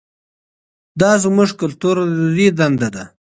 [0.99, 3.03] دا زموږ کلتوري دنده ده.